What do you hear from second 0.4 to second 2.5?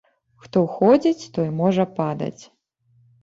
Хто ходзіць, той можа падаць.